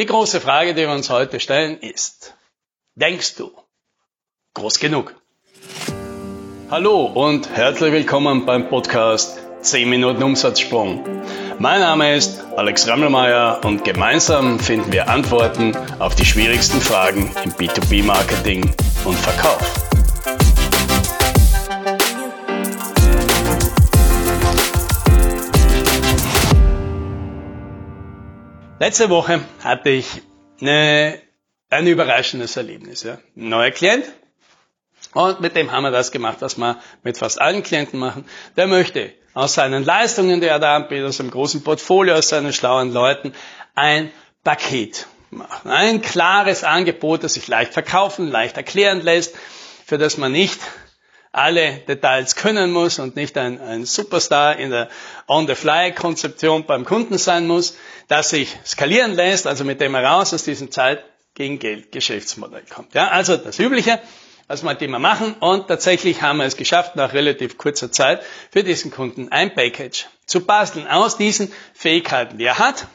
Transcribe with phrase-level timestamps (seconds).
[0.00, 2.34] Die große Frage, die wir uns heute stellen, ist,
[2.94, 3.52] denkst du
[4.54, 5.14] groß genug?
[6.70, 11.04] Hallo und herzlich willkommen beim Podcast 10 Minuten Umsatzsprung.
[11.58, 17.52] Mein Name ist Alex Rammelmeier und gemeinsam finden wir Antworten auf die schwierigsten Fragen im
[17.52, 18.74] B2B-Marketing
[19.04, 19.89] und Verkauf.
[28.80, 30.22] Letzte Woche hatte ich
[30.58, 31.20] eine,
[31.68, 33.02] ein überraschendes Erlebnis.
[33.02, 33.18] Ja.
[33.36, 34.06] Ein neuer Klient.
[35.12, 38.24] Und mit dem haben wir das gemacht, was wir mit fast allen Klienten machen.
[38.56, 42.54] Der möchte aus seinen Leistungen, die er da anbietet, aus einem großen Portfolio, aus seinen
[42.54, 43.34] schlauen Leuten,
[43.74, 44.10] ein
[44.44, 45.70] Paket machen.
[45.70, 49.36] Ein klares Angebot, das sich leicht verkaufen, leicht erklären lässt,
[49.84, 50.58] für das man nicht
[51.32, 54.88] alle Details können muss und nicht ein, ein Superstar in der
[55.28, 57.76] On-the-Fly-Konzeption beim Kunden sein muss,
[58.08, 61.04] das sich skalieren lässt, also mit dem er raus aus diesem Zeit
[61.34, 62.94] gegen Geld Geschäftsmodell kommt.
[62.94, 64.00] Ja, also das Übliche,
[64.48, 68.64] was wir immer machen und tatsächlich haben wir es geschafft, nach relativ kurzer Zeit für
[68.64, 72.88] diesen Kunden ein Package zu basteln aus diesen Fähigkeiten, die er hat,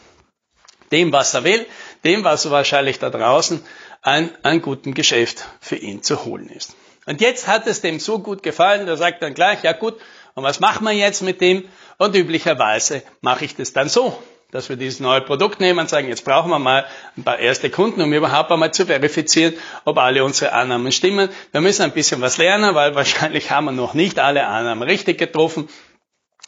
[0.92, 1.66] dem, was er will,
[2.04, 3.64] dem, was wahrscheinlich da draußen
[4.02, 6.76] ein, ein guten Geschäft für ihn zu holen ist.
[7.06, 9.96] Und jetzt hat es dem so gut gefallen, der sagt dann gleich, ja gut,
[10.34, 11.66] und was machen wir jetzt mit dem?
[11.98, 16.08] Und üblicherweise mache ich das dann so, dass wir dieses neue Produkt nehmen und sagen,
[16.08, 19.54] jetzt brauchen wir mal ein paar erste Kunden, um überhaupt einmal zu verifizieren,
[19.86, 21.30] ob alle unsere Annahmen stimmen.
[21.52, 25.18] Wir müssen ein bisschen was lernen, weil wahrscheinlich haben wir noch nicht alle Annahmen richtig
[25.18, 25.70] getroffen.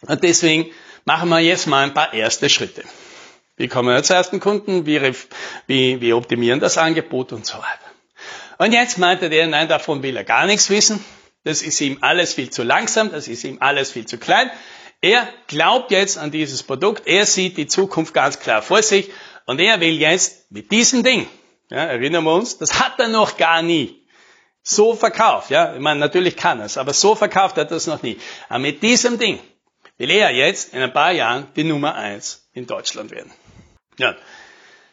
[0.02, 0.68] Und deswegen
[1.06, 2.84] machen wir jetzt mal ein paar erste Schritte.
[3.56, 4.86] Wie kommen wir zur ersten Kunden?
[4.86, 5.02] Wie,
[5.66, 7.87] wie, wie optimieren das Angebot und so weiter.
[8.58, 11.04] Und jetzt meinte der, nein, davon will er gar nichts wissen.
[11.44, 14.52] Das ist ihm alles viel zu langsam, das ist ihm alles viel zu klein.
[15.00, 19.12] Er glaubt jetzt an dieses Produkt, er sieht die Zukunft ganz klar vor sich
[19.46, 21.28] und er will jetzt mit diesem Ding,
[21.70, 24.04] ja, erinnern wir uns, das hat er noch gar nie
[24.64, 25.52] so verkauft.
[25.52, 28.20] Ja, ich meine, natürlich kann er es, aber so verkauft hat er es noch nie.
[28.50, 29.40] Aber mit diesem Ding
[29.98, 33.32] will er jetzt in ein paar Jahren die Nummer eins in Deutschland werden.
[33.98, 34.16] Ja,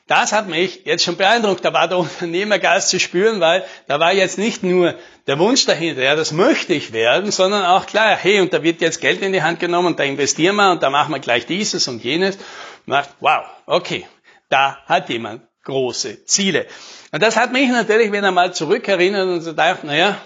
[0.07, 1.65] das hat mich jetzt schon beeindruckt.
[1.65, 4.95] Da war der Unternehmergeist zu spüren, weil da war jetzt nicht nur
[5.27, 8.83] der Wunsch dahinter, ja, das möchte ich werden, sondern auch klar, hey, und da wird
[8.83, 11.47] jetzt Geld in die Hand genommen und da investieren wir und da machen wir gleich
[11.47, 12.37] dieses und jenes.
[12.37, 14.07] Und macht, wow, okay,
[14.51, 16.67] da hat jemand große Ziele.
[17.11, 20.21] Und das hat mich natürlich wieder mal zurückerinnert und so gedacht, naja,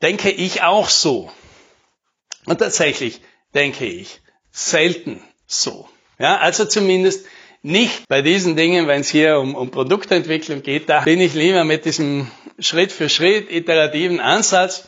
[0.00, 1.30] denke ich auch so.
[2.46, 3.20] Und tatsächlich
[3.54, 5.88] denke ich selten so.
[6.18, 7.26] Ja, also zumindest
[7.64, 11.64] nicht bei diesen Dingen, wenn es hier um, um Produktentwicklung geht, da bin ich lieber
[11.64, 14.86] mit diesem Schritt für Schritt iterativen Ansatz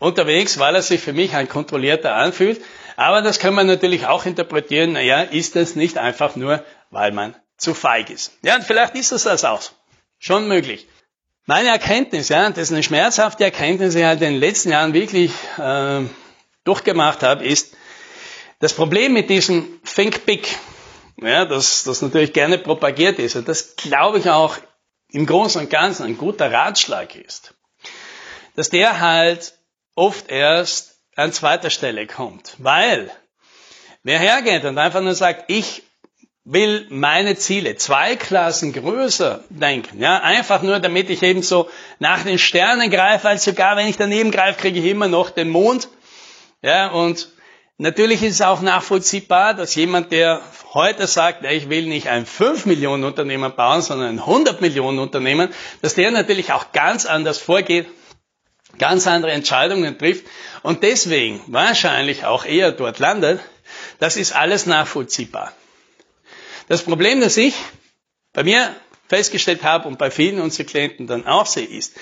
[0.00, 2.60] unterwegs, weil er sich für mich ein kontrollierter anfühlt.
[2.96, 7.36] Aber das kann man natürlich auch interpretieren, naja, ist das nicht einfach nur, weil man
[7.58, 8.32] zu feig ist.
[8.42, 9.62] Ja, und vielleicht ist das das auch.
[10.18, 10.88] Schon möglich.
[11.44, 14.94] Meine Erkenntnis, ja, das ist eine schmerzhafte Erkenntnis, die ich halt in den letzten Jahren
[14.94, 16.00] wirklich äh,
[16.64, 17.76] durchgemacht habe, ist,
[18.58, 20.48] das Problem mit diesem Think Big,
[21.20, 23.36] ja, das, das natürlich gerne propagiert ist.
[23.36, 24.56] Und das glaube ich auch
[25.10, 27.54] im Großen und Ganzen ein guter Ratschlag ist,
[28.54, 29.54] dass der halt
[29.94, 32.54] oft erst an zweiter Stelle kommt.
[32.58, 33.10] Weil
[34.02, 35.82] wer hergeht und einfach nur sagt, ich
[36.44, 41.68] will meine Ziele zwei Klassen größer denken, ja, einfach nur damit ich eben so
[41.98, 45.48] nach den Sternen greife, weil sogar wenn ich daneben greife, kriege ich immer noch den
[45.48, 45.88] Mond,
[46.62, 47.28] ja, und
[47.78, 50.40] Natürlich ist es auch nachvollziehbar, dass jemand, der
[50.72, 55.50] heute sagt, ich will nicht ein 5 Millionen Unternehmen bauen, sondern ein 100 Millionen Unternehmen,
[55.82, 57.86] dass der natürlich auch ganz anders vorgeht,
[58.78, 60.24] ganz andere Entscheidungen trifft
[60.62, 63.40] und deswegen wahrscheinlich auch eher dort landet.
[63.98, 65.52] Das ist alles nachvollziehbar.
[66.68, 67.54] Das Problem, das ich
[68.32, 68.74] bei mir
[69.08, 71.94] festgestellt habe und bei vielen unserer Klienten dann auch sehe, ist,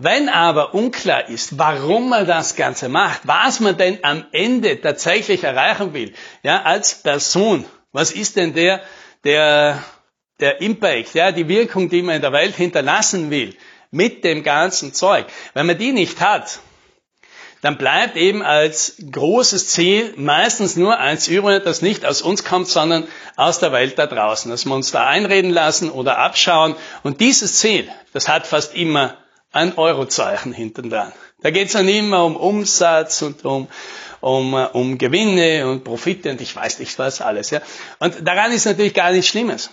[0.00, 5.42] wenn aber unklar ist, warum man das Ganze macht, was man denn am Ende tatsächlich
[5.42, 6.14] erreichen will,
[6.44, 8.80] ja, als Person, was ist denn der,
[9.24, 9.82] der,
[10.38, 13.56] der Impact, ja, die Wirkung, die man in der Welt hinterlassen will,
[13.90, 15.26] mit dem ganzen Zeug.
[15.54, 16.60] Wenn man die nicht hat,
[17.60, 22.68] dann bleibt eben als großes Ziel meistens nur eins übrig, das nicht aus uns kommt,
[22.68, 26.76] sondern aus der Welt da draußen, dass wir uns da einreden lassen oder abschauen.
[27.02, 29.16] Und dieses Ziel, das hat fast immer
[29.52, 31.12] ein Eurozeichen hinten dran.
[31.42, 33.68] Da geht es dann immer um Umsatz und um,
[34.20, 37.50] um, äh, um Gewinne und Profite und ich weiß nicht was alles.
[37.50, 37.60] Ja.
[37.98, 39.70] Und daran ist natürlich gar nichts Schlimmes.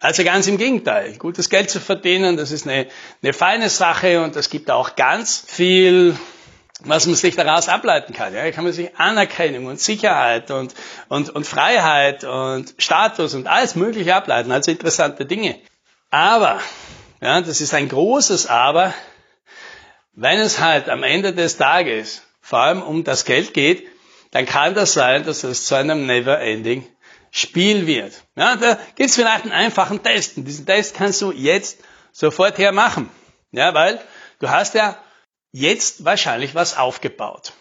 [0.00, 1.16] Also ganz im Gegenteil.
[1.18, 2.86] Gutes Geld zu verdienen, das ist eine,
[3.22, 6.16] eine feine Sache und es gibt auch ganz viel
[6.80, 8.34] was man sich daraus ableiten kann.
[8.34, 10.74] Ja, kann man sich Anerkennung und Sicherheit und,
[11.08, 14.52] und, und Freiheit und Status und alles Mögliche ableiten.
[14.52, 15.58] Also interessante Dinge.
[16.10, 16.60] Aber,
[17.20, 18.94] ja, das ist ein großes Aber,
[20.12, 23.86] wenn es halt am Ende des Tages vor allem um das Geld geht,
[24.30, 26.86] dann kann das sein, dass es zu einem Never-Ending
[27.30, 28.22] Spiel wird.
[28.34, 30.38] Ja, da gibt es vielleicht einen einfachen Test.
[30.38, 31.80] Und diesen Test kannst du jetzt
[32.12, 33.10] sofort her machen.
[33.52, 34.00] Ja, weil
[34.38, 34.96] du hast ja
[35.52, 37.52] jetzt wahrscheinlich was aufgebaut.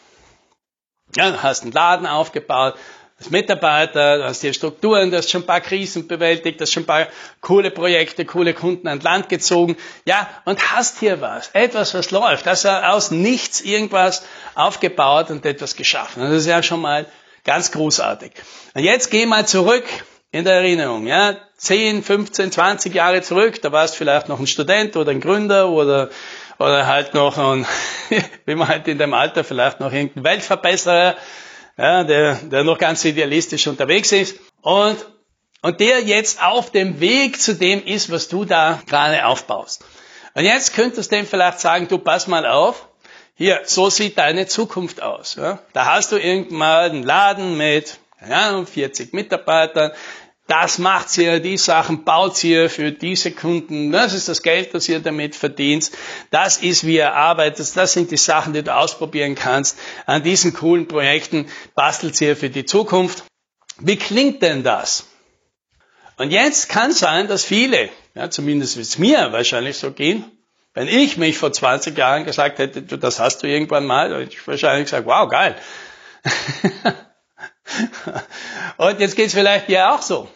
[1.16, 2.75] Ja, du hast einen Laden aufgebaut,
[3.18, 6.74] als Mitarbeiter, du hast hier Strukturen, du hast schon ein paar Krisen bewältigt, du hast
[6.74, 7.08] schon ein paar
[7.40, 12.46] coole Projekte, coole Kunden an Land gezogen, ja, und hast hier was, etwas, was läuft,
[12.46, 16.24] hast ja aus nichts irgendwas aufgebaut und etwas geschaffen.
[16.24, 17.06] Das ist ja schon mal
[17.46, 18.32] ganz großartig.
[18.74, 19.86] Und jetzt geh mal zurück
[20.32, 24.48] in der Erinnerung, ja, 10, 15, 20 Jahre zurück, da warst du vielleicht noch ein
[24.48, 26.10] Student oder ein Gründer oder
[26.58, 27.66] oder halt noch ein,
[28.46, 31.16] wie man halt in dem Alter vielleicht noch irgendein Weltverbesserer,
[31.77, 34.98] ja, der, der noch ganz idealistisch unterwegs ist und,
[35.62, 39.83] und der jetzt auf dem Weg zu dem ist, was du da gerade aufbaust.
[40.33, 42.88] Und jetzt könntest du dem vielleicht sagen, du pass mal auf,
[43.38, 45.36] hier, so sieht deine Zukunft aus.
[45.36, 45.60] Ja?
[45.74, 49.92] Da hast du irgendwann einen Laden mit ja, 40 Mitarbeitern,
[50.48, 54.88] das macht ihr, die Sachen baut ihr für diese Kunden, das ist das Geld, das
[54.88, 55.90] ihr damit verdient,
[56.30, 59.78] das ist, wie ihr arbeitet, das sind die Sachen, die du ausprobieren kannst.
[60.06, 63.24] An diesen coolen Projekten bastelt ihr für die Zukunft.
[63.80, 65.08] Wie klingt denn das?
[66.18, 70.26] Und jetzt kann sein, dass viele, ja, zumindest wird es mir wahrscheinlich so gehen,
[70.76, 74.34] wenn ich mich vor 20 Jahren gesagt hätte, du, das hast du irgendwann mal, hätte
[74.34, 75.56] ich wahrscheinlich gesagt, wow, geil.
[78.78, 80.30] Und jetzt geht's vielleicht dir auch so.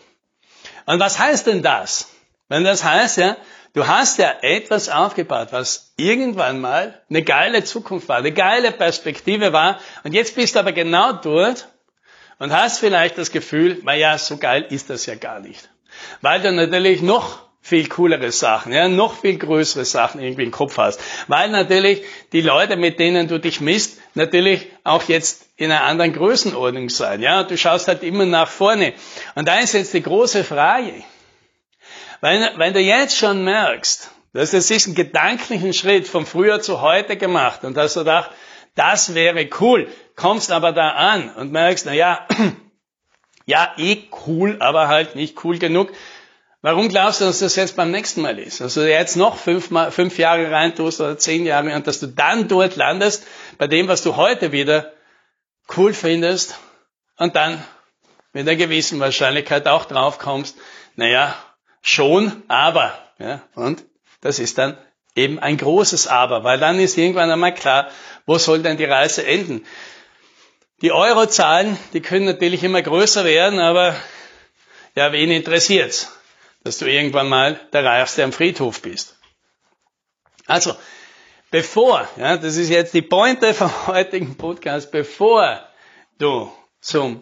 [0.86, 2.10] Und was heißt denn das?
[2.48, 3.38] Wenn das heißt, ja,
[3.74, 9.54] du hast ja etwas aufgebaut, was irgendwann mal eine geile Zukunft war, eine geile Perspektive
[9.54, 11.68] war, und jetzt bist du aber genau dort
[12.40, 15.70] und hast vielleicht das Gefühl, naja, so geil ist das ja gar nicht.
[16.22, 20.78] Weil du natürlich noch viel coolere Sachen, ja, noch viel größere Sachen irgendwie im Kopf
[20.78, 21.00] hast.
[21.28, 22.02] Weil natürlich
[22.32, 27.22] die Leute, mit denen du dich misst, natürlich auch jetzt in einer anderen Größenordnung sein,
[27.22, 27.44] ja.
[27.44, 28.94] Du schaust halt immer nach vorne.
[29.36, 31.04] Und da ist jetzt die große Frage.
[32.22, 36.82] Wenn, wenn du jetzt schon merkst, dass das ist einen gedanklichen Schritt von früher zu
[36.82, 38.36] heute gemacht und dass du dachtest,
[38.76, 42.28] das wäre cool, kommst aber da an und merkst, na ja,
[43.46, 45.92] ja, eh cool, aber halt nicht cool genug,
[46.62, 48.62] Warum glaubst du, dass das jetzt beim nächsten Mal ist?
[48.62, 52.50] Also jetzt noch fünf, Mal, fünf Jahre reintust oder zehn Jahre und dass du dann
[52.50, 53.26] dort landest,
[53.58, 54.92] bei dem, was du heute wieder
[55.78, 56.60] cool findest
[57.18, 57.64] und dann
[58.34, 60.58] mit einer gewissen Wahrscheinlichkeit auch drauf kommst,
[60.96, 61.34] naja,
[61.82, 62.98] schon, aber.
[63.20, 63.86] Ja, und
[64.22, 64.78] das ist dann
[65.16, 67.90] eben ein großes Aber, weil dann ist irgendwann einmal klar,
[68.26, 69.66] wo soll denn die Reise enden?
[70.82, 73.96] Die Eurozahlen, die können natürlich immer größer werden, aber
[74.96, 76.19] ja, wen interessiert's?
[76.64, 79.18] Dass du irgendwann mal der Reichste am Friedhof bist.
[80.46, 80.76] Also,
[81.52, 85.64] bevor, ja, das ist jetzt die Pointe vom heutigen Podcast, bevor
[86.18, 86.52] du
[86.82, 87.22] zum,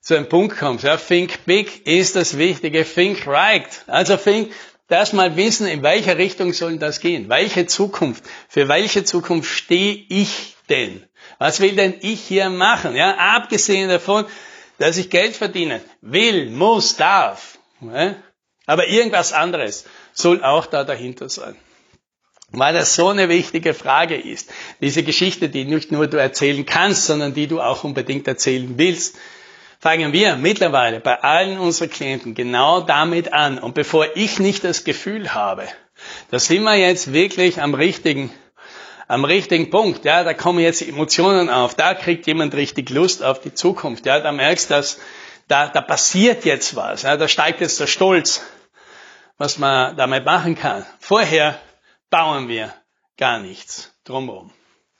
[0.00, 3.84] zu einem Punkt kommst, ja, think big ist das Wichtige, think right.
[3.86, 4.52] Also think,
[4.88, 7.28] das mal wissen, in welche Richtung soll das gehen?
[7.28, 8.24] Welche Zukunft?
[8.48, 11.04] Für welche Zukunft stehe ich denn?
[11.38, 12.94] Was will denn ich hier machen?
[12.94, 14.26] Ja, abgesehen davon,
[14.78, 17.58] dass ich Geld verdienen will, muss, darf.
[18.66, 21.56] Aber irgendwas anderes soll auch da dahinter sein.
[22.50, 24.52] Weil das so eine wichtige Frage ist.
[24.80, 29.16] Diese Geschichte, die nicht nur du erzählen kannst, sondern die du auch unbedingt erzählen willst.
[29.78, 33.58] Fangen wir mittlerweile bei allen unseren Klienten genau damit an.
[33.58, 35.64] Und bevor ich nicht das Gefühl habe,
[36.30, 38.30] da sind wir jetzt wirklich am richtigen,
[39.08, 40.04] am richtigen Punkt.
[40.04, 41.74] Ja, da kommen jetzt Emotionen auf.
[41.74, 44.06] Da kriegt jemand richtig Lust auf die Zukunft.
[44.06, 44.98] Ja, da merkst du, dass
[45.48, 47.02] da, da passiert jetzt was.
[47.02, 48.42] Ja, da steigt jetzt der Stolz
[49.38, 50.86] was man damit machen kann.
[50.98, 51.60] Vorher
[52.10, 52.72] bauen wir
[53.16, 54.52] gar nichts drumherum.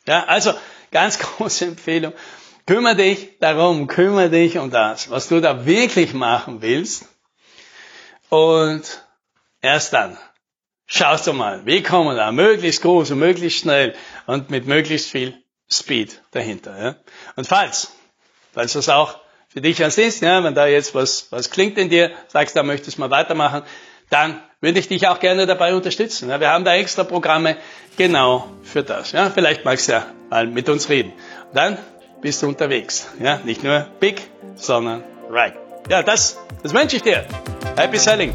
[0.07, 0.55] Ja, also
[0.91, 2.13] ganz große Empfehlung.
[2.67, 7.07] Kümmere dich darum, kümmere dich um das, was du da wirklich machen willst.
[8.29, 9.05] Und
[9.61, 10.19] erst dann
[10.87, 13.95] schaust du mal, wie kommen wir da möglichst groß und möglichst schnell
[14.27, 15.41] und mit möglichst viel
[15.71, 16.79] Speed dahinter.
[16.79, 16.97] Ja?
[17.37, 17.93] Und falls,
[18.53, 21.89] falls das auch für dich was ist, ja, wenn da jetzt was, was klingt in
[21.89, 23.63] dir, sagst, da möchtest du mal weitermachen,
[24.11, 26.29] dann würde ich dich auch gerne dabei unterstützen.
[26.29, 27.57] Wir haben da extra Programme
[27.97, 29.13] genau für das.
[29.13, 31.13] Ja, vielleicht magst du ja mal mit uns reden.
[31.49, 31.79] Und dann
[32.21, 33.09] bist du unterwegs.
[33.21, 35.55] Ja, nicht nur big, sondern right.
[35.89, 37.27] Ja, das, das wünsche ich dir.
[37.77, 38.33] Happy Selling.